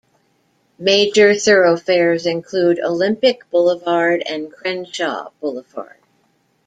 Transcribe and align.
Major 0.79 1.35
thoroughfares 1.35 2.25
include 2.25 2.79
Olympic 2.79 3.47
Boulevard 3.51 4.23
and 4.27 4.51
Crenshaw 4.51 5.29
Boulevard. 5.39 5.99